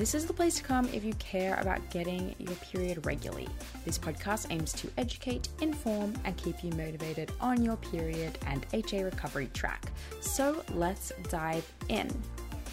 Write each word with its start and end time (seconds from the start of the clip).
This 0.00 0.14
is 0.14 0.24
the 0.24 0.32
place 0.32 0.56
to 0.56 0.62
come 0.62 0.88
if 0.94 1.04
you 1.04 1.12
care 1.18 1.60
about 1.60 1.90
getting 1.90 2.34
your 2.38 2.54
period 2.54 3.04
regularly. 3.04 3.46
This 3.84 3.98
podcast 3.98 4.46
aims 4.48 4.72
to 4.72 4.88
educate, 4.96 5.50
inform, 5.60 6.14
and 6.24 6.34
keep 6.38 6.64
you 6.64 6.70
motivated 6.70 7.30
on 7.38 7.62
your 7.62 7.76
period 7.76 8.38
and 8.46 8.64
HA 8.72 9.02
recovery 9.02 9.50
track. 9.52 9.92
So 10.22 10.64
let's 10.72 11.12
dive 11.28 11.70
in. 11.90 12.08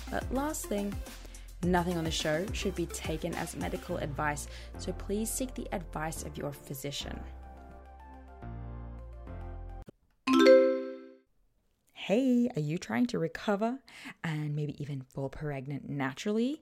But 0.10 0.34
last 0.34 0.68
thing, 0.68 0.96
nothing 1.64 1.98
on 1.98 2.06
the 2.06 2.12
show 2.12 2.46
should 2.54 2.76
be 2.76 2.86
taken 2.86 3.34
as 3.34 3.58
medical 3.58 3.98
advice, 3.98 4.48
so 4.78 4.94
please 4.94 5.30
seek 5.30 5.54
the 5.54 5.68
advice 5.74 6.24
of 6.24 6.38
your 6.38 6.54
physician. 6.54 7.20
Hey, 11.92 12.50
are 12.56 12.62
you 12.62 12.78
trying 12.78 13.08
to 13.08 13.20
recover 13.20 13.80
and 14.24 14.56
maybe 14.56 14.82
even 14.82 15.02
fall 15.02 15.28
pregnant 15.28 15.90
naturally? 15.90 16.62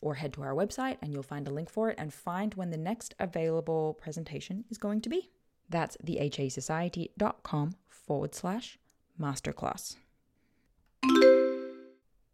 or 0.00 0.14
head 0.14 0.32
to 0.34 0.42
our 0.42 0.54
website 0.54 0.96
and 1.02 1.12
you'll 1.12 1.22
find 1.22 1.46
a 1.46 1.50
link 1.50 1.70
for 1.70 1.90
it 1.90 1.96
and 1.98 2.12
find 2.12 2.54
when 2.54 2.70
the 2.70 2.76
next 2.76 3.14
available 3.18 3.94
presentation 3.94 4.64
is 4.70 4.78
going 4.78 5.00
to 5.00 5.08
be. 5.08 5.30
That's 5.68 5.96
thehasociety.com 5.98 7.74
forward 7.88 8.34
slash 8.34 8.78
masterclass. 9.20 9.96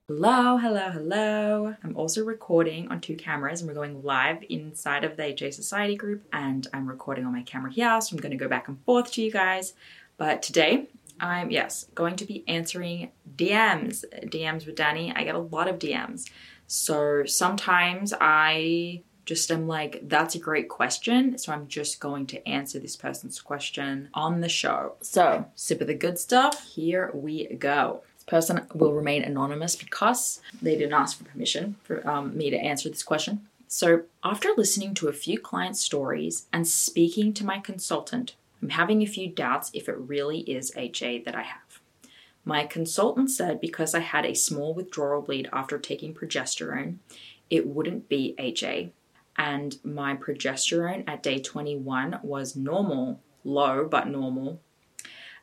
Hello, 0.08 0.56
hello, 0.56 0.90
hello. 0.90 1.74
I'm 1.82 1.96
also 1.96 2.24
recording 2.24 2.86
on 2.88 3.00
two 3.00 3.16
cameras 3.16 3.60
and 3.60 3.68
we're 3.68 3.74
going 3.74 4.04
live 4.04 4.44
inside 4.48 5.02
of 5.02 5.16
the 5.16 5.24
HA 5.24 5.50
Society 5.50 5.96
group 5.96 6.22
and 6.32 6.64
I'm 6.72 6.88
recording 6.88 7.26
on 7.26 7.32
my 7.32 7.42
camera 7.42 7.72
here, 7.72 8.00
so 8.00 8.14
I'm 8.14 8.20
going 8.20 8.30
to 8.30 8.38
go 8.38 8.48
back 8.48 8.68
and 8.68 8.80
forth 8.84 9.10
to 9.12 9.22
you 9.22 9.32
guys. 9.32 9.74
But 10.16 10.42
today, 10.42 10.88
I'm, 11.18 11.50
yes, 11.50 11.86
going 11.94 12.16
to 12.16 12.24
be 12.24 12.44
answering 12.46 13.10
DMs. 13.36 14.04
DMs 14.26 14.64
with 14.64 14.76
Dani. 14.76 15.12
I 15.16 15.24
get 15.24 15.34
a 15.34 15.40
lot 15.40 15.68
of 15.68 15.78
DMs. 15.78 16.30
So 16.66 17.24
sometimes 17.24 18.12
I 18.20 19.02
just 19.26 19.50
am 19.50 19.66
like, 19.66 20.08
that's 20.08 20.36
a 20.36 20.38
great 20.38 20.68
question. 20.68 21.36
So 21.36 21.52
I'm 21.52 21.66
just 21.66 22.00
going 22.00 22.26
to 22.28 22.48
answer 22.48 22.78
this 22.78 22.96
person's 22.96 23.40
question 23.40 24.08
on 24.14 24.40
the 24.40 24.48
show. 24.48 24.94
So, 25.02 25.46
sip 25.54 25.80
of 25.80 25.88
the 25.88 25.94
good 25.94 26.18
stuff. 26.18 26.64
Here 26.68 27.10
we 27.12 27.46
go. 27.46 28.02
This 28.14 28.24
person 28.24 28.66
will 28.72 28.92
remain 28.92 29.22
anonymous 29.22 29.76
because 29.76 30.40
they 30.62 30.76
didn't 30.76 30.94
ask 30.94 31.18
for 31.18 31.24
permission 31.24 31.76
for 31.82 32.08
um, 32.08 32.36
me 32.36 32.50
to 32.50 32.56
answer 32.56 32.88
this 32.88 33.02
question. 33.02 33.48
So, 33.68 34.02
after 34.22 34.50
listening 34.56 34.94
to 34.94 35.08
a 35.08 35.12
few 35.12 35.40
client 35.40 35.76
stories 35.76 36.46
and 36.52 36.66
speaking 36.66 37.34
to 37.34 37.44
my 37.44 37.58
consultant, 37.58 38.36
I'm 38.62 38.70
having 38.70 39.02
a 39.02 39.06
few 39.06 39.28
doubts 39.28 39.70
if 39.74 39.88
it 39.88 39.98
really 39.98 40.40
is 40.40 40.72
HA 40.76 41.22
that 41.24 41.34
I 41.34 41.42
have. 41.42 41.60
My 42.46 42.64
consultant 42.64 43.30
said 43.30 43.60
because 43.60 43.94
I 43.94 43.98
had 43.98 44.24
a 44.24 44.34
small 44.34 44.72
withdrawal 44.72 45.20
bleed 45.20 45.50
after 45.52 45.78
taking 45.78 46.14
progesterone, 46.14 46.96
it 47.50 47.66
wouldn't 47.66 48.08
be 48.08 48.34
HA 48.38 48.92
and 49.38 49.78
my 49.84 50.16
progesterone 50.16 51.04
at 51.06 51.22
day 51.22 51.38
21 51.38 52.20
was 52.22 52.56
normal, 52.56 53.20
low 53.44 53.86
but 53.86 54.08
normal. 54.08 54.60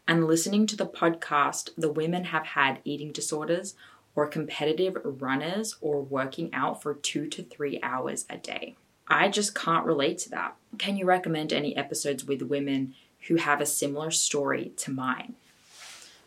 And 0.08 0.28
listening 0.28 0.68
to 0.68 0.76
the 0.76 0.86
podcast, 0.86 1.70
the 1.78 1.92
women 1.92 2.26
have 2.26 2.48
had 2.48 2.80
eating 2.84 3.12
disorders 3.12 3.76
or 4.16 4.28
competitive 4.28 4.98
runners 5.04 5.78
or 5.80 6.02
working 6.02 6.54
out 6.54 6.82
for 6.82 6.94
two 6.94 7.28
to 7.28 7.44
three 7.44 7.80
hours 7.82 8.26
a 8.30 8.38
day. 8.38 8.76
I 9.08 9.30
just 9.30 9.56
can't 9.56 9.86
relate 9.86 10.18
to 10.20 10.30
that. 10.32 10.56
Can 10.78 10.98
you 10.98 11.06
recommend 11.06 11.54
any 11.54 11.76
episodes 11.76 12.26
with 12.26 12.42
women 12.42 12.96
who 13.28 13.36
have 13.36 13.62
a 13.62 13.66
similar 13.66 14.12
story 14.12 14.74
to 14.78 14.92
mine? 14.92 15.36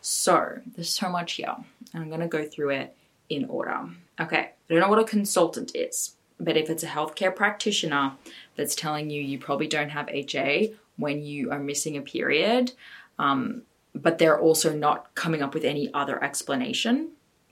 So, 0.09 0.59
there's 0.65 0.93
so 0.93 1.09
much 1.09 1.33
here, 1.33 1.53
and 1.93 2.01
I'm 2.01 2.09
gonna 2.09 2.29
go 2.29 2.45
through 2.45 2.69
it 2.69 2.95
in 3.29 3.43
order. 3.49 3.89
Okay, 4.21 4.37
I 4.37 4.51
don't 4.69 4.79
know 4.79 4.87
what 4.87 4.99
a 4.99 5.03
consultant 5.03 5.75
is. 5.75 6.15
But 6.39 6.55
if 6.55 6.69
it's 6.69 6.83
a 6.83 6.87
healthcare 6.87 7.35
practitioner 7.35 8.13
that's 8.55 8.73
telling 8.73 9.09
you 9.09 9.21
you 9.21 9.37
probably 9.37 9.67
don't 9.67 9.89
have 9.89 10.07
HA 10.07 10.73
when 10.95 11.25
you 11.25 11.51
are 11.51 11.59
missing 11.59 11.97
a 11.97 12.01
period, 12.01 12.71
um, 13.19 13.63
but 13.93 14.17
they're 14.17 14.39
also 14.39 14.73
not 14.73 15.13
coming 15.13 15.41
up 15.41 15.53
with 15.53 15.65
any 15.65 15.93
other 15.93 16.23
explanation, 16.23 17.09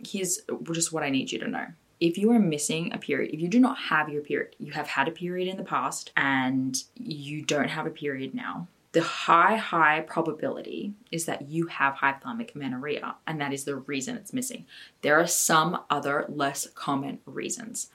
here's 0.07 0.39
just 0.71 0.93
what 0.93 1.03
I 1.03 1.09
need 1.09 1.33
you 1.33 1.39
to 1.39 1.47
know. 1.49 1.67
If 1.99 2.17
you 2.17 2.31
are 2.31 2.39
missing 2.39 2.93
a 2.93 2.97
period, 2.97 3.33
if 3.33 3.41
you 3.41 3.49
do 3.49 3.59
not 3.59 3.77
have 3.77 4.07
your 4.07 4.21
period, 4.21 4.55
you 4.59 4.71
have 4.71 4.87
had 4.87 5.09
a 5.09 5.11
period 5.11 5.49
in 5.49 5.57
the 5.57 5.63
past 5.63 6.13
and 6.15 6.81
you 6.95 7.41
don't 7.41 7.69
have 7.69 7.85
a 7.85 7.89
period 7.91 8.33
now, 8.33 8.67
the 8.95 9.01
high, 9.01 9.57
high 9.57 9.99
probability 9.99 10.93
is 11.11 11.25
that 11.25 11.49
you 11.49 11.67
have 11.67 11.95
hypothalamic 11.95 12.55
amenorrhea, 12.55 13.17
and 13.27 13.41
that 13.41 13.51
is 13.51 13.65
the 13.65 13.75
reason 13.75 14.15
it's 14.15 14.31
missing. 14.31 14.65
There 15.01 15.19
are 15.19 15.27
some 15.27 15.81
other 15.89 16.23
less 16.29 16.69
common 16.75 17.19
reasons. 17.25 17.89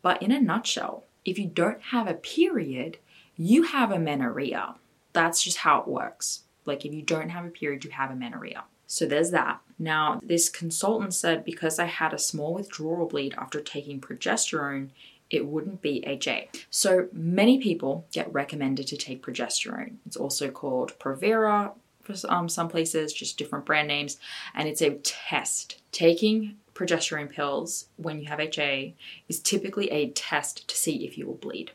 But 0.00 0.22
in 0.22 0.30
a 0.30 0.40
nutshell, 0.40 1.06
if 1.24 1.40
you 1.40 1.48
don't 1.48 1.82
have 1.90 2.06
a 2.06 2.14
period, 2.14 2.98
you 3.36 3.64
have 3.64 3.90
amenorrhea. 3.90 4.76
That's 5.12 5.42
just 5.42 5.58
how 5.58 5.80
it 5.80 5.88
works. 5.88 6.44
Like 6.64 6.84
if 6.86 6.94
you 6.94 7.02
don't 7.02 7.30
have 7.30 7.44
a 7.44 7.48
period, 7.48 7.84
you 7.84 7.90
have 7.90 8.12
amenorrhea. 8.12 8.62
So 8.86 9.06
there's 9.06 9.32
that. 9.32 9.60
Now, 9.76 10.20
this 10.22 10.48
consultant 10.48 11.14
said 11.14 11.44
because 11.44 11.80
I 11.80 11.86
had 11.86 12.14
a 12.14 12.18
small 12.18 12.54
withdrawal 12.54 13.06
bleed 13.06 13.34
after 13.36 13.60
taking 13.60 14.00
progesterone, 14.00 14.90
it 15.30 15.46
wouldn't 15.46 15.82
be 15.82 16.04
HA. 16.06 16.50
So 16.70 17.08
many 17.12 17.58
people 17.58 18.06
get 18.12 18.32
recommended 18.32 18.86
to 18.88 18.96
take 18.96 19.24
progesterone. 19.24 19.96
It's 20.06 20.16
also 20.16 20.50
called 20.50 20.98
Provera 20.98 21.72
for 22.02 22.14
um, 22.28 22.48
some 22.48 22.68
places, 22.68 23.12
just 23.12 23.38
different 23.38 23.64
brand 23.64 23.88
names, 23.88 24.18
and 24.54 24.68
it's 24.68 24.82
a 24.82 24.94
test. 24.96 25.80
Taking 25.90 26.56
progesterone 26.74 27.30
pills 27.30 27.86
when 27.96 28.20
you 28.20 28.26
have 28.26 28.40
HA 28.40 28.94
is 29.28 29.40
typically 29.40 29.90
a 29.90 30.10
test 30.10 30.68
to 30.68 30.76
see 30.76 31.06
if 31.06 31.16
you 31.16 31.26
will 31.26 31.34
bleed. 31.34 31.70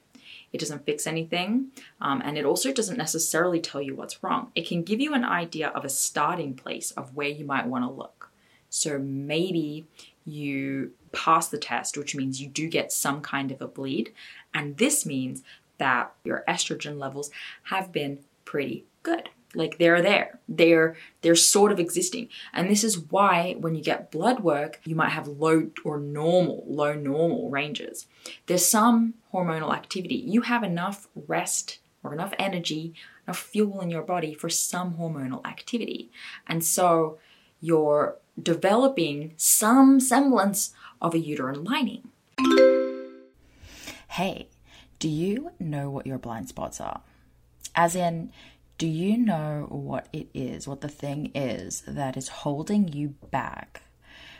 It 0.51 0.59
doesn't 0.59 0.85
fix 0.85 1.05
anything, 1.05 1.67
um, 2.01 2.21
and 2.23 2.37
it 2.37 2.45
also 2.45 2.73
doesn't 2.73 2.97
necessarily 2.97 3.59
tell 3.59 3.81
you 3.81 3.95
what's 3.95 4.23
wrong. 4.23 4.51
It 4.55 4.67
can 4.67 4.83
give 4.83 4.99
you 4.99 5.13
an 5.13 5.23
idea 5.23 5.69
of 5.69 5.85
a 5.85 5.89
starting 5.89 6.55
place 6.55 6.91
of 6.91 7.15
where 7.15 7.29
you 7.29 7.45
might 7.45 7.67
want 7.67 7.85
to 7.85 7.91
look. 7.91 8.31
So 8.69 8.97
maybe 8.99 9.87
you 10.25 10.91
pass 11.11 11.47
the 11.47 11.57
test, 11.57 11.97
which 11.97 12.15
means 12.15 12.41
you 12.41 12.47
do 12.47 12.67
get 12.67 12.91
some 12.91 13.21
kind 13.21 13.51
of 13.51 13.61
a 13.61 13.67
bleed, 13.67 14.13
and 14.53 14.77
this 14.77 15.05
means 15.05 15.43
that 15.77 16.13
your 16.23 16.43
estrogen 16.47 16.99
levels 16.99 17.31
have 17.63 17.91
been 17.91 18.19
pretty 18.45 18.85
good. 19.03 19.29
Like 19.55 19.79
they're 19.79 20.01
there. 20.01 20.39
They're 20.47 20.95
they're 21.21 21.35
sort 21.35 21.71
of 21.71 21.79
existing. 21.79 22.29
And 22.53 22.69
this 22.69 22.83
is 22.83 22.99
why 22.99 23.55
when 23.59 23.73
you 23.73 23.81
get 23.81 24.11
blood 24.11 24.41
work 24.41 24.79
you 24.83 24.95
might 24.95 25.09
have 25.09 25.27
low 25.27 25.71
or 25.83 25.99
normal 25.99 26.63
low 26.67 26.93
normal 26.93 27.49
ranges. 27.49 28.05
There's 28.45 28.67
some 28.67 29.15
hormonal 29.33 29.73
activity. 29.73 30.15
You 30.15 30.41
have 30.41 30.61
enough 30.63 31.07
rest 31.15 31.79
or 32.03 32.13
enough 32.13 32.33
energy 32.37 32.93
enough 33.25 33.39
fuel 33.39 33.81
in 33.81 33.89
your 33.89 34.01
body 34.01 34.33
for 34.33 34.49
some 34.49 34.95
hormonal 34.95 35.45
activity. 35.45 36.11
And 36.47 36.63
so 36.63 37.17
you're 37.61 38.17
developing 38.41 39.33
some 39.37 39.99
semblance 39.99 40.73
of 41.01 41.13
a 41.13 41.19
uterine 41.19 41.63
lining 41.63 42.07
hey 44.09 44.47
do 44.99 45.07
you 45.07 45.51
know 45.59 45.89
what 45.89 46.05
your 46.05 46.17
blind 46.17 46.47
spots 46.47 46.81
are 46.81 47.01
as 47.75 47.95
in 47.95 48.31
do 48.79 48.87
you 48.87 49.17
know 49.17 49.67
what 49.69 50.07
it 50.13 50.29
is, 50.33 50.65
what 50.65 50.79
the 50.79 50.87
thing 50.87 51.31
is 51.35 51.83
that 51.85 52.15
is 52.15 52.29
holding 52.29 52.87
you 52.87 53.09
back 53.29 53.83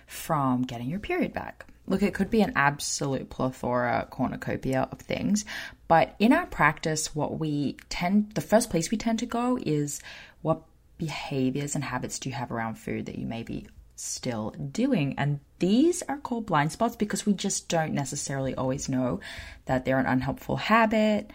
from 0.08 0.62
getting 0.62 0.90
your 0.90 1.02
period 1.02 1.34
back? 1.34 1.66
Look, 1.88 2.02
it 2.02 2.14
could 2.14 2.30
be 2.30 2.42
an 2.42 2.54
absolute 2.56 3.30
plethora, 3.30 4.08
cornucopia 4.10 4.88
of 4.94 5.00
things, 5.00 5.44
but 5.90 6.16
in 6.20 6.32
our 6.32 6.46
practice, 6.46 7.14
what 7.14 7.38
we 7.38 7.74
tend, 7.90 8.32
the 8.34 8.42
first 8.42 8.70
place 8.70 8.90
we 8.90 8.98
tend 8.98 9.20
to 9.20 9.26
go 9.26 9.60
is 9.62 10.02
what 10.42 10.62
behaviors 10.98 11.76
and 11.76 11.84
habits 11.84 12.18
do 12.18 12.30
you 12.30 12.36
have 12.36 12.52
around 12.52 12.76
food 12.76 13.08
that 13.08 13.18
you 13.18 13.26
may 13.26 13.44
be 13.44 13.68
still 14.04 14.52
doing? 14.52 15.16
And 15.18 15.40
these 15.60 16.04
are 16.04 16.18
called 16.18 16.46
blind 16.46 16.72
spots 16.72 16.96
because 16.96 17.26
we 17.26 17.34
just 17.34 17.70
don't 17.70 17.94
necessarily 17.94 18.56
always 18.56 18.90
know 18.90 19.20
that 19.66 19.86
they're 19.86 20.00
an 20.00 20.06
unhelpful 20.06 20.58
habit 20.58 21.32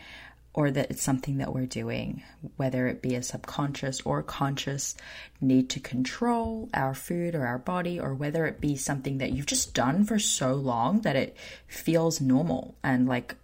or 0.54 0.70
that 0.70 0.90
it's 0.90 1.02
something 1.02 1.38
that 1.38 1.52
we're 1.52 1.66
doing, 1.66 2.22
whether 2.56 2.86
it 2.86 3.02
be 3.02 3.16
a 3.16 3.22
subconscious 3.22 4.00
or 4.02 4.22
conscious 4.22 4.96
need 5.40 5.68
to 5.70 5.80
control 5.80 6.68
our 6.72 6.94
food 6.94 7.34
or 7.34 7.44
our 7.44 7.58
body, 7.58 7.98
or 7.98 8.14
whether 8.14 8.46
it 8.46 8.60
be 8.60 8.76
something 8.76 9.18
that 9.18 9.32
you've 9.32 9.46
just 9.46 9.74
done 9.74 10.04
for 10.04 10.18
so 10.18 10.54
long 10.54 11.00
that 11.00 11.16
it 11.16 11.36
feels 11.66 12.20
normal 12.20 12.76
and 12.84 13.08
like 13.08 13.34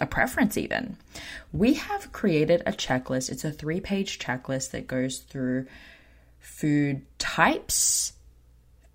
a 0.00 0.06
preference, 0.06 0.56
even. 0.56 0.96
We 1.52 1.74
have 1.74 2.12
created 2.12 2.62
a 2.64 2.72
checklist. 2.72 3.30
It's 3.30 3.44
a 3.44 3.52
three 3.52 3.80
page 3.80 4.18
checklist 4.18 4.70
that 4.70 4.86
goes 4.86 5.18
through 5.18 5.66
food 6.42 7.02
types, 7.18 8.12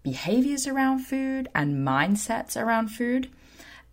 behaviors 0.04 0.68
around 0.68 1.00
food, 1.00 1.48
and 1.56 1.88
mindsets 1.88 2.62
around 2.62 2.90
food. 2.90 3.30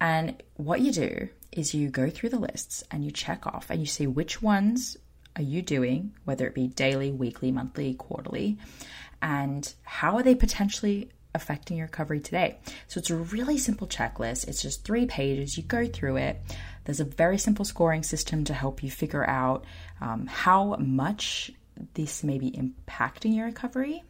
And 0.01 0.43
what 0.57 0.81
you 0.81 0.93
do 0.93 1.29
is 1.53 1.73
you 1.73 1.89
go 1.89 2.11
through 2.11 2.31
the 2.31 2.39
lists 2.39 2.83
and 2.91 3.05
you 3.05 3.11
check 3.11 3.47
off 3.47 3.71
and 3.71 3.81
you 3.81 3.87
see 3.87 4.07
which 4.07 4.43
ones 4.43 4.97
are 5.37 5.43
you 5.43 5.63
doing, 5.63 6.13
whether 6.25 6.47
it 6.47 6.55
be 6.55 6.67
daily, 6.67 7.13
weekly, 7.13 7.53
monthly, 7.53 7.95
quarterly, 7.95 8.59
and 9.23 9.73
how 9.85 10.17
are 10.17 10.23
they 10.23 10.35
potentially 10.35 11.11
affecting 11.35 11.77
your 11.77 11.87
recovery 11.87 12.21
today. 12.21 12.59
So 12.89 12.99
it's 12.99 13.11
a 13.11 13.17
really 13.17 13.59
simple 13.59 13.87
checklist. 13.87 14.47
It's 14.47 14.63
just 14.63 14.85
three 14.85 15.07
pages. 15.07 15.57
You 15.57 15.63
go 15.63 15.87
through 15.87 16.17
it. 16.17 16.41
There's 16.85 17.01
a 17.01 17.05
very 17.05 17.39
simple 17.39 17.65
scoring 17.65 18.03
system 18.03 18.45
to 18.45 18.55
help 18.55 18.83
you 18.83 18.91
figure 18.91 19.29
out 19.29 19.65
um, 20.01 20.27
how 20.27 20.77
much 20.77 21.51
this 21.95 22.23
may 22.25 22.39
be 22.39 22.51
impacting 22.51 23.35
your 23.35 23.47
recovery. 23.47 24.03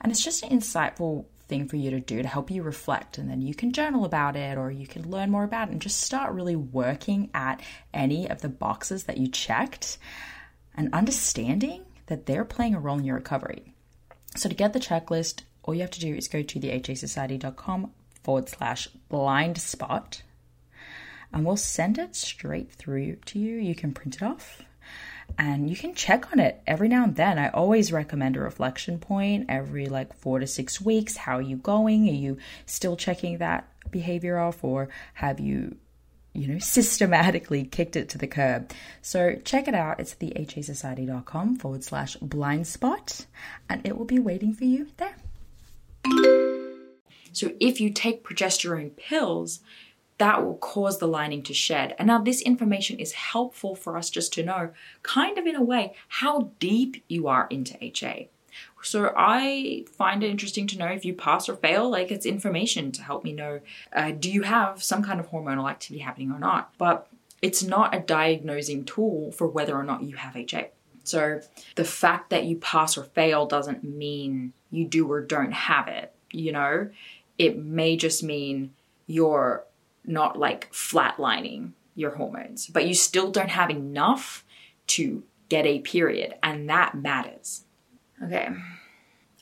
And 0.00 0.12
it's 0.12 0.22
just 0.22 0.42
an 0.42 0.50
insightful 0.50 1.26
thing 1.48 1.66
for 1.66 1.76
you 1.76 1.90
to 1.90 2.00
do 2.00 2.22
to 2.22 2.28
help 2.28 2.50
you 2.50 2.62
reflect. 2.62 3.18
And 3.18 3.28
then 3.28 3.40
you 3.40 3.54
can 3.54 3.72
journal 3.72 4.04
about 4.04 4.36
it 4.36 4.58
or 4.58 4.70
you 4.70 4.86
can 4.86 5.10
learn 5.10 5.30
more 5.30 5.44
about 5.44 5.68
it 5.68 5.72
and 5.72 5.80
just 5.80 6.02
start 6.02 6.34
really 6.34 6.56
working 6.56 7.30
at 7.34 7.60
any 7.92 8.28
of 8.28 8.42
the 8.42 8.48
boxes 8.48 9.04
that 9.04 9.18
you 9.18 9.28
checked 9.28 9.98
and 10.76 10.92
understanding 10.92 11.84
that 12.06 12.26
they're 12.26 12.44
playing 12.44 12.74
a 12.74 12.80
role 12.80 12.98
in 12.98 13.04
your 13.04 13.16
recovery. 13.16 13.74
So 14.36 14.48
to 14.48 14.54
get 14.54 14.72
the 14.72 14.80
checklist, 14.80 15.42
all 15.62 15.74
you 15.74 15.80
have 15.80 15.90
to 15.90 16.00
do 16.00 16.14
is 16.14 16.28
go 16.28 16.42
to 16.42 16.60
thehasociety.com 16.60 17.92
forward 18.22 18.48
slash 18.48 18.88
blind 19.08 19.58
spot 19.58 20.22
and 21.32 21.44
we'll 21.44 21.56
send 21.56 21.98
it 21.98 22.14
straight 22.14 22.72
through 22.72 23.16
to 23.16 23.38
you. 23.38 23.56
You 23.56 23.74
can 23.74 23.92
print 23.92 24.16
it 24.16 24.22
off 24.22 24.62
and 25.36 25.68
you 25.68 25.76
can 25.76 25.94
check 25.94 26.32
on 26.32 26.40
it 26.40 26.60
every 26.66 26.88
now 26.88 27.04
and 27.04 27.16
then. 27.16 27.38
I 27.38 27.48
always 27.48 27.92
recommend 27.92 28.36
a 28.36 28.40
reflection 28.40 28.98
point 28.98 29.46
every 29.48 29.86
like 29.86 30.14
four 30.14 30.38
to 30.38 30.46
six 30.46 30.80
weeks. 30.80 31.16
How 31.16 31.38
are 31.38 31.42
you 31.42 31.56
going? 31.56 32.08
Are 32.08 32.12
you 32.12 32.38
still 32.66 32.96
checking 32.96 33.38
that 33.38 33.68
behavior 33.90 34.38
off, 34.38 34.64
or 34.64 34.88
have 35.14 35.40
you, 35.40 35.76
you 36.32 36.48
know, 36.48 36.58
systematically 36.60 37.64
kicked 37.64 37.96
it 37.96 38.08
to 38.10 38.18
the 38.18 38.26
curb? 38.26 38.72
So 39.02 39.36
check 39.44 39.68
it 39.68 39.74
out. 39.74 40.00
It's 40.00 40.14
thehasociety.com 40.14 41.56
forward 41.56 41.84
slash 41.84 42.16
blind 42.16 42.66
spot, 42.66 43.26
and 43.68 43.86
it 43.86 43.96
will 43.96 44.06
be 44.06 44.18
waiting 44.18 44.54
for 44.54 44.64
you 44.64 44.88
there. 44.96 45.16
So 47.32 47.52
if 47.60 47.80
you 47.80 47.90
take 47.90 48.24
progesterone 48.24 48.96
pills, 48.96 49.60
that 50.18 50.44
will 50.44 50.56
cause 50.56 50.98
the 50.98 51.06
lining 51.06 51.42
to 51.44 51.54
shed. 51.54 51.94
And 51.98 52.08
now, 52.08 52.20
this 52.20 52.42
information 52.42 52.98
is 52.98 53.12
helpful 53.12 53.74
for 53.74 53.96
us 53.96 54.10
just 54.10 54.32
to 54.34 54.44
know, 54.44 54.70
kind 55.02 55.38
of 55.38 55.46
in 55.46 55.56
a 55.56 55.62
way, 55.62 55.94
how 56.08 56.50
deep 56.58 57.02
you 57.08 57.28
are 57.28 57.46
into 57.50 57.82
HA. 57.82 58.28
So, 58.82 59.12
I 59.16 59.84
find 59.96 60.22
it 60.22 60.30
interesting 60.30 60.66
to 60.68 60.78
know 60.78 60.86
if 60.86 61.04
you 61.04 61.14
pass 61.14 61.48
or 61.48 61.56
fail, 61.56 61.88
like 61.88 62.10
it's 62.10 62.26
information 62.26 62.92
to 62.92 63.02
help 63.02 63.24
me 63.24 63.32
know 63.32 63.60
uh, 63.92 64.10
do 64.10 64.30
you 64.30 64.42
have 64.42 64.82
some 64.82 65.02
kind 65.02 65.20
of 65.20 65.30
hormonal 65.30 65.70
activity 65.70 66.02
happening 66.02 66.32
or 66.32 66.38
not. 66.38 66.72
But 66.78 67.08
it's 67.40 67.62
not 67.62 67.94
a 67.94 68.00
diagnosing 68.00 68.84
tool 68.84 69.30
for 69.32 69.46
whether 69.46 69.76
or 69.76 69.84
not 69.84 70.02
you 70.02 70.16
have 70.16 70.36
HA. 70.36 70.70
So, 71.04 71.40
the 71.76 71.84
fact 71.84 72.30
that 72.30 72.44
you 72.44 72.56
pass 72.56 72.98
or 72.98 73.04
fail 73.04 73.46
doesn't 73.46 73.84
mean 73.84 74.52
you 74.70 74.84
do 74.84 75.10
or 75.10 75.22
don't 75.22 75.52
have 75.52 75.88
it, 75.88 76.12
you 76.32 76.52
know? 76.52 76.90
It 77.38 77.56
may 77.56 77.96
just 77.96 78.22
mean 78.22 78.74
you're 79.06 79.64
not 80.04 80.38
like 80.38 80.72
flatlining 80.72 81.72
your 81.94 82.12
hormones, 82.12 82.66
but 82.66 82.86
you 82.86 82.94
still 82.94 83.30
don't 83.30 83.50
have 83.50 83.70
enough 83.70 84.44
to 84.86 85.22
get 85.48 85.66
a 85.66 85.80
period, 85.80 86.34
and 86.42 86.68
that 86.68 86.94
matters. 86.94 87.64
Okay. 88.22 88.48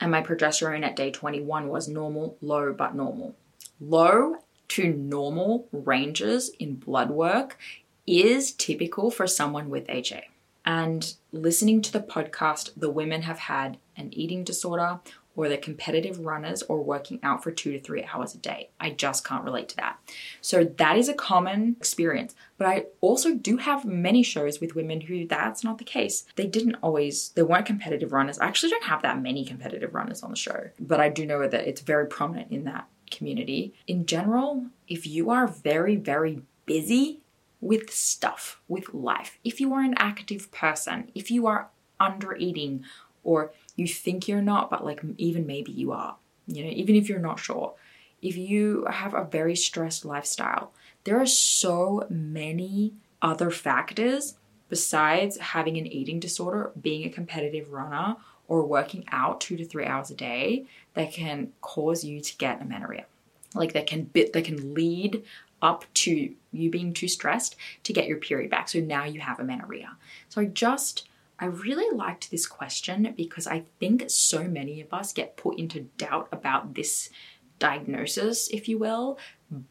And 0.01 0.11
my 0.11 0.23
progesterone 0.23 0.85
at 0.85 0.97
day 0.97 1.11
21 1.11 1.69
was 1.69 1.89
normal, 1.89 2.37
low, 2.41 2.73
but 2.73 2.95
normal. 2.95 3.35
Low 3.81 4.37
to 4.69 4.93
normal 4.93 5.69
ranges 5.73 6.51
in 6.59 6.75
blood 6.75 7.11
work 7.11 7.59
is 8.07 8.53
typical 8.53 9.11
for 9.11 9.27
someone 9.27 9.69
with 9.69 9.89
HA. 9.89 10.29
And 10.65 11.15
listening 11.33 11.81
to 11.83 11.93
the 11.93 12.01
podcast, 12.01 12.71
the 12.77 12.91
women 12.91 13.23
have 13.23 13.39
had 13.39 13.79
an 13.97 14.13
eating 14.13 14.45
disorder 14.45 15.01
or 15.37 15.49
they're 15.49 15.59
competitive 15.59 16.19
runners 16.19 16.63
or 16.63 16.83
working 16.83 17.21
out 17.23 17.45
for 17.45 17.51
two 17.51 17.73
to 17.73 17.81
three 17.81 18.05
hours 18.13 18.35
a 18.35 18.39
day. 18.39 18.71
I 18.81 18.91
just 18.91 19.25
can't 19.25 19.45
relate 19.45 19.69
to 19.71 19.77
that. 19.77 19.99
So 20.41 20.65
that 20.65 20.97
is 20.97 21.09
a 21.09 21.15
common 21.15 21.77
experience. 21.79 22.35
But 22.59 22.67
I 22.67 22.87
also 23.01 23.35
do 23.35 23.59
have 23.59 23.85
many 23.85 24.23
shows 24.23 24.61
with 24.61 24.75
women 24.75 25.03
who 25.03 25.27
that's 25.27 25.63
not 25.63 25.79
the 25.79 25.85
case. 25.85 26.25
They 26.37 26.47
didn't 26.47 26.77
always, 26.77 27.29
they 27.31 27.43
weren't 27.43 27.67
competitive 27.67 28.13
runners. 28.13 28.39
I 28.39 28.47
actually 28.47 28.71
don't 28.71 28.85
have 28.85 29.03
that 29.03 29.21
many 29.23 29.45
competitive 29.45 29.95
runners 29.95 30.23
on 30.23 30.31
the 30.31 30.37
show, 30.37 30.71
but 30.81 31.01
I 31.01 31.11
do 31.11 31.27
know 31.27 31.47
that 31.47 31.69
it's 31.69 31.83
very 31.83 32.07
prominent 32.07 32.51
in 32.51 32.65
that 32.65 32.89
community. 33.11 33.75
In 33.87 34.07
general, 34.07 34.67
if 34.89 35.07
you 35.07 35.31
are 35.31 35.47
very, 35.47 35.97
very 35.97 36.43
busy 36.65 37.21
with 37.61 37.91
stuff, 37.91 38.61
with 38.69 38.93
life. 38.93 39.39
If 39.45 39.61
you 39.61 39.73
are 39.73 39.81
an 39.81 39.95
active 39.97 40.51
person, 40.51 41.11
if 41.15 41.31
you 41.31 41.47
are 41.47 41.69
under 41.99 42.37
eating 42.37 42.85
or 43.25 43.53
you 43.77 43.87
think 43.87 44.27
you're 44.27 44.43
not, 44.43 44.71
but 44.71 44.85
like 44.85 45.03
even 45.19 45.47
maybe 45.47 45.73
you 45.73 45.93
are, 45.93 46.17
you 46.47 46.65
know, 46.65 46.71
even 46.71 46.97
if 46.97 47.09
you're 47.09 47.19
not 47.19 47.39
sure, 47.39 47.75
if 48.23 48.37
you 48.37 48.87
have 48.91 49.15
a 49.15 49.25
very 49.25 49.55
stressed 49.55 50.05
lifestyle, 50.05 50.73
there 51.05 51.21
are 51.21 51.27
so 51.27 52.07
many 52.11 52.95
other 53.23 53.51
factors 53.51 54.37
besides 54.69 55.39
having 55.39 55.77
an 55.77 55.87
eating 55.87 56.19
disorder, 56.19 56.73
being 56.81 57.05
a 57.05 57.11
competitive 57.11 57.71
runner, 57.71 58.17
or 58.49 58.65
working 58.65 59.05
out 59.11 59.41
two 59.41 59.57
to 59.57 59.65
three 59.65 59.85
hours 59.85 60.11
a 60.11 60.15
day 60.15 60.67
that 60.95 61.13
can 61.13 61.53
cause 61.61 62.05
you 62.05 62.21
to 62.21 62.37
get 62.37 62.61
amenorrhea. 62.61 63.07
Like 63.55 63.73
that 63.73 63.87
can 63.87 64.05
bit 64.05 64.33
that 64.33 64.45
can 64.45 64.75
lead 64.75 65.25
up 65.63 65.85
to 65.95 66.35
you 66.53 66.71
being 66.71 66.93
too 66.93 67.09
stressed 67.09 67.57
to 67.85 67.93
get 67.93 68.07
your 68.07 68.19
period 68.19 68.51
back. 68.51 68.69
So 68.69 68.81
now 68.81 69.05
you 69.05 69.21
have 69.21 69.41
amenorrhea. 69.41 69.97
So 70.29 70.45
just 70.45 71.09
I 71.39 71.47
really 71.47 71.95
liked 71.97 72.31
this 72.31 72.47
question 72.47 73.13
because 73.17 73.47
I 73.47 73.65
think 73.79 74.05
so 74.09 74.45
many 74.45 74.81
of 74.81 74.93
us 74.93 75.13
get 75.13 75.37
put 75.37 75.59
into 75.59 75.81
doubt 75.99 76.29
about 76.33 76.75
this 76.75 77.11
diagnosis, 77.59 78.49
if 78.49 78.69
you 78.69 78.79
will, 78.79 79.19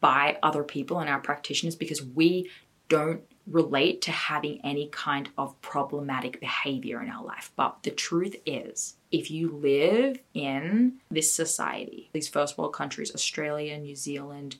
by 0.00 0.38
other 0.42 0.62
people 0.62 1.00
and 1.00 1.10
our 1.10 1.20
practitioners 1.20 1.74
because 1.74 2.02
we 2.02 2.50
don't 2.88 3.22
relate 3.46 4.02
to 4.02 4.10
having 4.10 4.60
any 4.64 4.88
kind 4.88 5.28
of 5.38 5.60
problematic 5.60 6.40
behavior 6.40 7.02
in 7.02 7.08
our 7.08 7.24
life. 7.24 7.52
But 7.56 7.82
the 7.82 7.90
truth 7.90 8.36
is, 8.44 8.96
if 9.10 9.30
you 9.30 9.52
live 9.52 10.18
in 10.34 10.94
this 11.10 11.32
society, 11.32 12.10
these 12.12 12.28
first 12.28 12.58
world 12.58 12.72
countries, 12.72 13.14
Australia, 13.14 13.78
New 13.78 13.94
Zealand, 13.94 14.56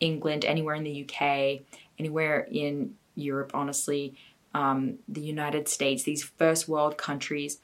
England, 0.00 0.44
anywhere 0.44 0.74
in 0.74 0.84
the 0.84 1.04
UK, 1.04 1.60
anywhere 1.98 2.46
in 2.50 2.94
Europe, 3.14 3.52
honestly, 3.54 4.14
um, 4.54 4.98
the 5.08 5.20
United 5.20 5.68
States, 5.68 6.02
these 6.02 6.24
first 6.24 6.68
world 6.68 6.96
countries, 6.96 7.58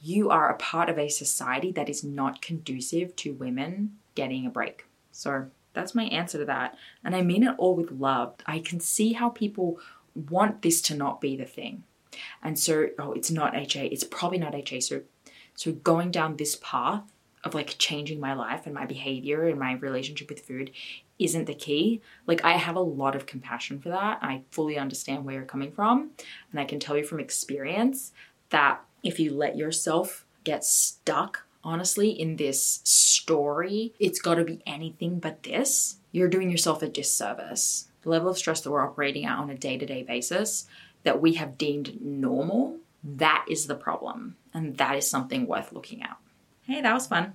you 0.00 0.30
are 0.30 0.48
a 0.48 0.56
part 0.56 0.88
of 0.88 0.98
a 0.98 1.08
society 1.08 1.72
that 1.72 1.88
is 1.88 2.04
not 2.04 2.42
conducive 2.42 3.14
to 3.16 3.34
women 3.34 3.98
getting 4.14 4.46
a 4.46 4.50
break. 4.50 4.86
So 5.12 5.46
that's 5.72 5.94
my 5.94 6.04
answer 6.04 6.38
to 6.38 6.44
that. 6.46 6.76
And 7.04 7.14
I 7.14 7.22
mean 7.22 7.42
it 7.42 7.54
all 7.58 7.74
with 7.74 7.90
love. 7.90 8.34
I 8.46 8.60
can 8.60 8.80
see 8.80 9.12
how 9.12 9.28
people 9.28 9.78
want 10.14 10.62
this 10.62 10.80
to 10.82 10.96
not 10.96 11.20
be 11.20 11.36
the 11.36 11.44
thing. 11.44 11.84
And 12.42 12.58
so, 12.58 12.88
oh, 12.98 13.12
it's 13.12 13.30
not 13.30 13.56
HA, 13.56 13.86
it's 13.86 14.04
probably 14.04 14.38
not 14.38 14.54
HA. 14.54 14.80
So, 14.80 15.02
so 15.54 15.72
going 15.72 16.10
down 16.10 16.36
this 16.36 16.58
path 16.62 17.02
of 17.44 17.54
like 17.54 17.76
changing 17.78 18.20
my 18.20 18.34
life 18.34 18.66
and 18.66 18.74
my 18.74 18.86
behavior 18.86 19.46
and 19.46 19.58
my 19.58 19.74
relationship 19.74 20.28
with 20.28 20.46
food 20.46 20.70
isn't 21.18 21.46
the 21.46 21.54
key. 21.54 22.00
Like, 22.26 22.44
I 22.44 22.52
have 22.52 22.76
a 22.76 22.80
lot 22.80 23.16
of 23.16 23.26
compassion 23.26 23.80
for 23.80 23.88
that. 23.88 24.18
I 24.22 24.42
fully 24.50 24.78
understand 24.78 25.24
where 25.24 25.34
you're 25.34 25.44
coming 25.44 25.72
from. 25.72 26.10
And 26.50 26.60
I 26.60 26.64
can 26.64 26.78
tell 26.78 26.96
you 26.96 27.04
from 27.04 27.20
experience 27.20 28.12
that 28.50 28.80
if 29.02 29.18
you 29.18 29.32
let 29.32 29.56
yourself 29.56 30.24
get 30.44 30.64
stuck, 30.64 31.44
honestly, 31.64 32.10
in 32.10 32.36
this 32.36 32.80
story, 32.84 33.92
it's 33.98 34.20
got 34.20 34.36
to 34.36 34.44
be 34.44 34.62
anything 34.66 35.18
but 35.18 35.42
this, 35.42 35.96
you're 36.12 36.28
doing 36.28 36.50
yourself 36.50 36.82
a 36.82 36.88
disservice. 36.88 37.88
The 38.02 38.10
level 38.10 38.30
of 38.30 38.38
stress 38.38 38.60
that 38.60 38.70
we're 38.70 38.86
operating 38.86 39.24
at 39.24 39.38
on 39.38 39.50
a 39.50 39.56
day 39.56 39.76
to 39.76 39.86
day 39.86 40.02
basis 40.02 40.66
that 41.02 41.20
we 41.20 41.34
have 41.34 41.58
deemed 41.58 42.00
normal, 42.00 42.76
that 43.04 43.44
is 43.48 43.66
the 43.66 43.74
problem. 43.74 44.36
And 44.52 44.76
that 44.78 44.96
is 44.96 45.08
something 45.08 45.46
worth 45.46 45.72
looking 45.72 46.02
at. 46.02 46.16
Hey, 46.68 46.82
that 46.82 46.92
was 46.92 47.06
fun. 47.06 47.32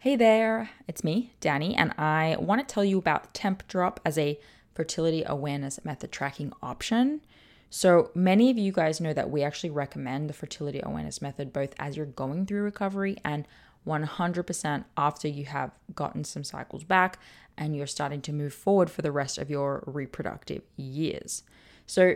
Hey 0.00 0.16
there, 0.16 0.70
it's 0.88 1.04
me, 1.04 1.34
Dani, 1.38 1.74
and 1.76 1.92
I 1.98 2.36
want 2.40 2.66
to 2.66 2.74
tell 2.74 2.82
you 2.82 2.96
about 2.96 3.34
Tempdrop 3.34 3.98
as 4.06 4.16
a 4.16 4.40
fertility 4.74 5.22
awareness 5.26 5.84
method 5.84 6.12
tracking 6.12 6.54
option. 6.62 7.20
So, 7.68 8.10
many 8.14 8.50
of 8.50 8.56
you 8.56 8.72
guys 8.72 9.02
know 9.02 9.12
that 9.12 9.28
we 9.28 9.42
actually 9.42 9.68
recommend 9.68 10.30
the 10.30 10.32
fertility 10.32 10.80
awareness 10.82 11.20
method 11.20 11.52
both 11.52 11.74
as 11.78 11.94
you're 11.94 12.06
going 12.06 12.46
through 12.46 12.62
recovery 12.62 13.18
and 13.22 13.46
100% 13.86 14.84
after 14.96 15.28
you 15.28 15.44
have 15.44 15.78
gotten 15.94 16.24
some 16.24 16.42
cycles 16.42 16.84
back 16.84 17.18
and 17.58 17.76
you're 17.76 17.86
starting 17.86 18.22
to 18.22 18.32
move 18.32 18.54
forward 18.54 18.88
for 18.88 19.02
the 19.02 19.12
rest 19.12 19.36
of 19.36 19.50
your 19.50 19.84
reproductive 19.86 20.62
years. 20.76 21.42
So, 21.84 22.14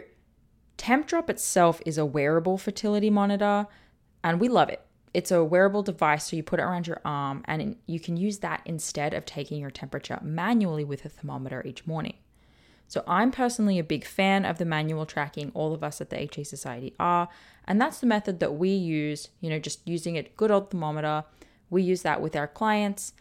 Tempdrop 0.78 1.28
itself 1.28 1.82
is 1.84 1.98
a 1.98 2.06
wearable 2.06 2.56
fertility 2.56 3.10
monitor 3.10 3.66
and 4.22 4.40
we 4.40 4.48
love 4.48 4.68
it 4.68 4.84
it's 5.12 5.30
a 5.30 5.44
wearable 5.44 5.82
device, 5.82 6.28
so 6.28 6.36
you 6.36 6.42
put 6.42 6.60
it 6.60 6.62
around 6.62 6.86
your 6.86 7.00
arm, 7.04 7.42
and 7.46 7.76
you 7.86 7.98
can 7.98 8.16
use 8.16 8.38
that 8.38 8.62
instead 8.64 9.12
of 9.12 9.24
taking 9.24 9.60
your 9.60 9.70
temperature 9.70 10.18
manually 10.22 10.84
with 10.84 11.04
a 11.04 11.08
thermometer 11.08 11.62
each 11.66 11.86
morning. 11.86 12.14
So, 12.86 13.04
I'm 13.06 13.30
personally 13.30 13.78
a 13.78 13.84
big 13.84 14.04
fan 14.04 14.44
of 14.44 14.58
the 14.58 14.64
manual 14.64 15.06
tracking, 15.06 15.50
all 15.54 15.72
of 15.74 15.84
us 15.84 16.00
at 16.00 16.10
the 16.10 16.20
HA 16.20 16.44
Society 16.44 16.94
are, 16.98 17.28
and 17.66 17.80
that's 17.80 17.98
the 17.98 18.06
method 18.06 18.40
that 18.40 18.54
we 18.54 18.70
use, 18.70 19.28
you 19.40 19.50
know, 19.50 19.58
just 19.58 19.86
using 19.86 20.16
a 20.16 20.22
good 20.22 20.50
old 20.50 20.70
thermometer. 20.70 21.24
We 21.70 21.82
use 21.82 22.02
that 22.02 22.20
with 22.20 22.34
our 22.34 22.48
clients 22.48 23.12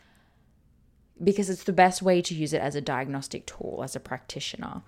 because 1.24 1.50
it's 1.50 1.64
the 1.64 1.74
best 1.74 2.02
way 2.02 2.22
to 2.22 2.34
use 2.34 2.54
it 2.54 2.62
as 2.62 2.76
a 2.76 2.82
diagnostic 2.82 3.46
tool 3.46 3.82
as 3.84 3.96
a 3.96 4.00
practitioner. 4.00 4.82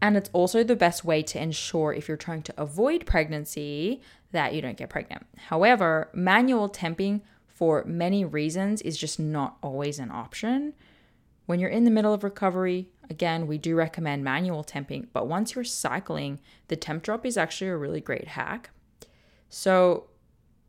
And 0.00 0.16
it's 0.16 0.30
also 0.32 0.62
the 0.62 0.76
best 0.76 1.04
way 1.04 1.22
to 1.22 1.40
ensure 1.40 1.92
if 1.92 2.08
you're 2.08 2.16
trying 2.16 2.42
to 2.42 2.54
avoid 2.60 3.06
pregnancy 3.06 4.00
that 4.32 4.54
you 4.54 4.62
don't 4.62 4.76
get 4.76 4.90
pregnant. 4.90 5.26
However, 5.36 6.10
manual 6.12 6.68
temping 6.68 7.22
for 7.46 7.84
many 7.84 8.24
reasons 8.24 8.82
is 8.82 8.96
just 8.96 9.18
not 9.18 9.56
always 9.62 9.98
an 9.98 10.10
option. 10.10 10.74
When 11.46 11.60
you're 11.60 11.70
in 11.70 11.84
the 11.84 11.90
middle 11.90 12.12
of 12.12 12.22
recovery, 12.22 12.90
again, 13.08 13.46
we 13.46 13.58
do 13.58 13.74
recommend 13.74 14.22
manual 14.22 14.62
temping, 14.62 15.06
but 15.12 15.26
once 15.26 15.54
you're 15.54 15.64
cycling, 15.64 16.40
the 16.68 16.76
Tempdrop 16.76 17.24
is 17.24 17.36
actually 17.36 17.68
a 17.68 17.76
really 17.76 18.00
great 18.00 18.28
hack. 18.28 18.70
So 19.48 20.08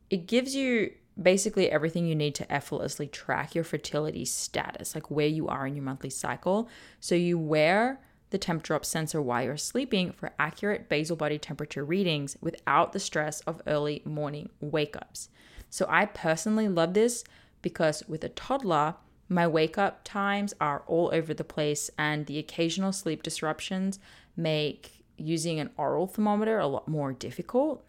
it 0.08 0.26
gives 0.26 0.54
you 0.54 0.92
basically 1.20 1.70
everything 1.70 2.06
you 2.06 2.14
need 2.14 2.34
to 2.36 2.50
effortlessly 2.50 3.06
track 3.06 3.54
your 3.54 3.64
fertility 3.64 4.24
status, 4.24 4.94
like 4.94 5.10
where 5.10 5.26
you 5.26 5.48
are 5.48 5.66
in 5.66 5.76
your 5.76 5.84
monthly 5.84 6.10
cycle. 6.10 6.68
So 6.98 7.14
you 7.14 7.38
wear 7.38 8.00
the 8.30 8.38
Tempdrop 8.38 8.84
sensor 8.84 9.20
while 9.20 9.44
you're 9.44 9.56
sleeping 9.56 10.12
for 10.12 10.32
accurate 10.38 10.88
basal 10.88 11.16
body 11.16 11.38
temperature 11.38 11.84
readings 11.84 12.36
without 12.40 12.92
the 12.92 13.00
stress 13.00 13.40
of 13.42 13.62
early 13.66 14.02
morning 14.04 14.48
wake 14.60 14.96
ups. 14.96 15.28
So 15.68 15.86
I 15.88 16.06
personally 16.06 16.68
love 16.68 16.94
this 16.94 17.24
because 17.62 18.02
with 18.08 18.24
a 18.24 18.28
toddler, 18.30 18.94
my 19.28 19.46
wake 19.46 19.78
up 19.78 20.00
times 20.02 20.54
are 20.60 20.82
all 20.86 21.10
over 21.12 21.32
the 21.32 21.44
place, 21.44 21.88
and 21.96 22.26
the 22.26 22.38
occasional 22.38 22.92
sleep 22.92 23.22
disruptions 23.22 24.00
make 24.36 25.04
using 25.16 25.60
an 25.60 25.70
oral 25.76 26.08
thermometer 26.08 26.58
a 26.58 26.66
lot 26.66 26.88
more 26.88 27.12
difficult. 27.12 27.84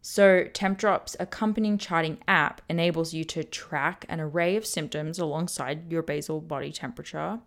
So, 0.00 0.44
Tempdrop's 0.44 1.16
accompanying 1.20 1.76
charting 1.76 2.18
app 2.26 2.62
enables 2.68 3.12
you 3.12 3.24
to 3.24 3.44
track 3.44 4.06
an 4.08 4.20
array 4.20 4.56
of 4.56 4.64
symptoms 4.64 5.18
alongside 5.18 5.92
your 5.92 6.02
basal 6.02 6.40
body 6.40 6.72
temperature 6.72 7.40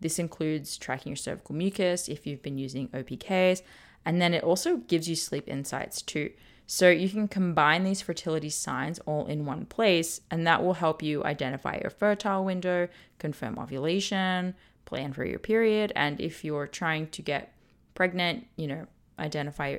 this 0.00 0.18
includes 0.18 0.76
tracking 0.76 1.10
your 1.10 1.16
cervical 1.16 1.54
mucus 1.54 2.08
if 2.08 2.26
you've 2.26 2.42
been 2.42 2.58
using 2.58 2.88
OPKs, 2.88 3.62
and 4.04 4.20
then 4.20 4.34
it 4.34 4.44
also 4.44 4.78
gives 4.78 5.08
you 5.08 5.16
sleep 5.16 5.48
insights 5.48 6.02
too. 6.02 6.30
So 6.66 6.90
you 6.90 7.08
can 7.08 7.28
combine 7.28 7.84
these 7.84 8.02
fertility 8.02 8.50
signs 8.50 8.98
all 9.00 9.26
in 9.26 9.46
one 9.46 9.66
place, 9.66 10.20
and 10.30 10.46
that 10.46 10.64
will 10.64 10.74
help 10.74 11.02
you 11.02 11.24
identify 11.24 11.78
your 11.80 11.90
fertile 11.90 12.44
window, 12.44 12.88
confirm 13.18 13.58
ovulation, 13.58 14.54
plan 14.84 15.12
for 15.12 15.24
your 15.24 15.38
period, 15.38 15.92
and 15.94 16.20
if 16.20 16.44
you're 16.44 16.66
trying 16.66 17.08
to 17.08 17.22
get 17.22 17.54
pregnant, 17.94 18.46
you 18.56 18.66
know, 18.66 18.86
identify 19.18 19.78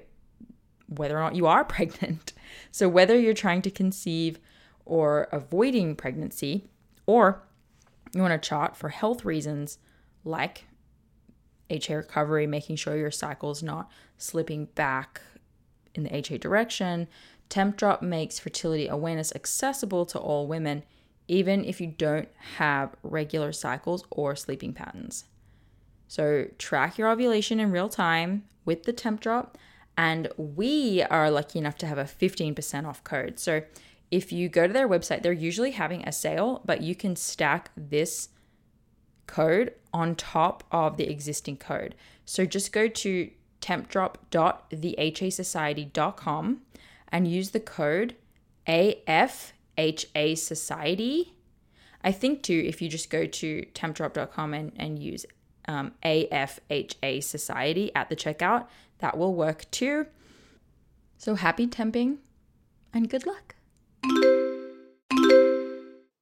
whether 0.88 1.17
or 1.17 1.21
not 1.21 1.36
you 1.36 1.45
are 1.45 1.63
pregnant. 1.65 2.33
So 2.71 2.88
whether 2.88 3.19
you're 3.19 3.33
trying 3.33 3.62
to 3.63 3.71
conceive 3.71 4.39
or 4.86 5.27
avoiding 5.31 5.95
pregnancy, 5.95 6.69
or 7.05 7.43
you 8.13 8.21
want 8.21 8.41
to 8.41 8.50
chart 8.50 8.77
for 8.77 8.89
health 8.89 9.25
reasons, 9.25 9.77
like 10.27 10.65
HA 11.69 11.96
recovery, 11.96 12.48
making 12.48 12.75
sure 12.75 12.96
your 12.96 13.12
cycle 13.12 13.51
is 13.51 13.63
not 13.63 13.89
slipping 14.17 14.65
back 14.65 15.22
in 15.96 16.03
the 16.03 16.15
HA 16.15 16.38
direction. 16.38 17.07
Tempdrop 17.50 18.01
makes 18.01 18.39
fertility 18.39 18.88
awareness 18.88 19.34
accessible 19.34 20.05
to 20.07 20.19
all 20.19 20.48
women, 20.48 20.84
even 21.27 21.63
if 21.63 21.81
you 21.81 21.88
don't 21.88 22.29
have 22.57 22.96
regular 23.03 23.51
cycles 23.51 24.03
or 24.10 24.36
sleeping 24.36 24.74
patterns. 24.74 25.25
So, 26.07 26.48
track 26.57 26.98
your 26.98 27.10
ovulation 27.10 27.60
in 27.60 27.72
real 27.72 27.89
time 27.89 28.46
with 28.63 28.84
the 28.84 28.93
Tempdrop, 28.93 29.55
and 29.98 30.29
we 30.38 31.03
are 31.03 31.29
lucky 31.29 31.60
enough 31.60 31.77
to 31.79 31.88
have 31.88 31.98
a 31.98 32.05
15% 32.05 32.86
off 32.86 33.03
code. 33.03 33.39
So, 33.39 33.63
if 34.10 34.31
you 34.31 34.48
go 34.48 34.67
to 34.67 34.74
their 34.74 34.88
website, 34.88 35.22
they're 35.22 35.34
usually 35.34 35.72
having 35.72 36.07
a 36.07 36.13
sale, 36.13 36.62
but 36.65 36.81
you 36.81 36.96
can 36.96 37.17
stack 37.17 37.72
this 37.75 38.29
code 39.27 39.74
on 39.93 40.15
top 40.15 40.63
of 40.72 40.98
the 40.98 41.07
existing 41.10 41.57
code. 41.57 41.93
So 42.25 42.46
just 42.46 42.72
go 42.72 42.88
to 42.88 43.29
tempdrop.thehasociety.com 43.62 46.62
and 47.10 47.27
use 47.27 47.51
the 47.51 47.60
code 47.60 48.15
AFHA 48.67 50.38
Society. 50.38 51.34
I 52.03 52.12
think 52.12 52.43
too, 52.43 52.63
if 52.65 52.81
you 52.81 52.89
just 52.89 53.10
go 53.10 53.25
to 53.25 53.65
tempdrop.com 53.74 54.53
and, 54.53 54.74
and 54.75 55.00
use 55.00 55.25
um, 55.67 55.93
AFHA 56.03 57.24
Society 57.24 57.91
at 57.96 58.10
the 58.10 58.15
checkout. 58.15 58.67
That 59.00 59.17
will 59.17 59.34
work 59.34 59.69
too. 59.72 60.05
So 61.17 61.36
happy 61.36 61.67
temping 61.67 62.17
and 62.93 63.10
good 63.10 63.25
luck. 63.25 63.55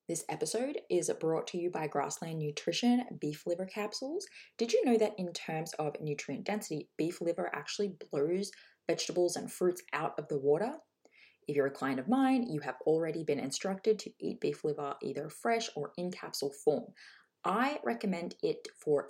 This 0.07 0.23
episode 0.29 0.81
is 0.87 1.11
brought 1.19 1.47
to 1.47 1.57
you 1.57 1.71
by 1.71 1.87
Grassland 1.87 2.37
Nutrition 2.37 3.05
beef 3.19 3.47
liver 3.47 3.65
capsules. 3.65 4.27
Did 4.55 4.71
you 4.71 4.85
know 4.85 4.99
that 4.99 5.15
in 5.17 5.33
terms 5.33 5.73
of 5.79 5.99
nutrient 5.99 6.43
density, 6.43 6.89
beef 6.95 7.21
liver 7.21 7.49
actually 7.55 7.95
blows 8.11 8.51
vegetables 8.85 9.35
and 9.35 9.51
fruits 9.51 9.81
out 9.93 10.13
of 10.19 10.27
the 10.27 10.37
water? 10.37 10.73
If 11.47 11.55
you're 11.55 11.65
a 11.65 11.71
client 11.71 11.99
of 11.99 12.07
mine, 12.07 12.43
you 12.43 12.59
have 12.59 12.75
already 12.85 13.23
been 13.23 13.39
instructed 13.39 13.97
to 13.97 14.11
eat 14.19 14.41
beef 14.41 14.63
liver 14.63 14.93
either 15.01 15.27
fresh 15.27 15.71
or 15.75 15.91
in 15.97 16.11
capsule 16.11 16.53
form. 16.63 16.85
I 17.43 17.79
recommend 17.83 18.35
it 18.43 18.67
for 18.79 19.09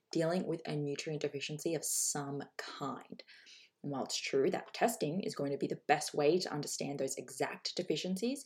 dealing 0.11 0.45
with 0.45 0.61
a 0.65 0.75
nutrient 0.75 1.21
deficiency 1.21 1.75
of 1.75 1.83
some 1.83 2.43
kind. 2.57 3.23
And 3.83 3.91
while 3.91 4.03
it's 4.03 4.19
true 4.19 4.51
that 4.51 4.73
testing 4.73 5.21
is 5.21 5.35
going 5.35 5.51
to 5.51 5.57
be 5.57 5.67
the 5.67 5.79
best 5.87 6.13
way 6.13 6.37
to 6.39 6.53
understand 6.53 6.99
those 6.99 7.15
exact 7.17 7.75
deficiencies, 7.75 8.45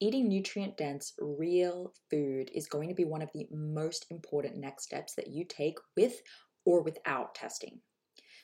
eating 0.00 0.28
nutrient 0.28 0.76
dense, 0.76 1.12
real 1.18 1.92
food 2.10 2.50
is 2.54 2.66
going 2.66 2.88
to 2.88 2.94
be 2.94 3.04
one 3.04 3.22
of 3.22 3.30
the 3.34 3.46
most 3.50 4.06
important 4.10 4.56
next 4.56 4.84
steps 4.84 5.14
that 5.14 5.28
you 5.28 5.44
take 5.44 5.78
with 5.96 6.20
or 6.64 6.82
without 6.82 7.34
testing. 7.34 7.80